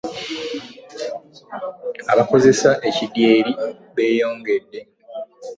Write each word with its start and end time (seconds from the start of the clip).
Abakozesa 2.13 2.69
ekidyeri 2.87 3.51
beeyongedde. 3.95 4.79